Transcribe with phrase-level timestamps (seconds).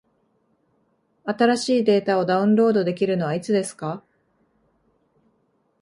[1.25, 4.03] 新しいデータをダウンロードできるのはいつですか？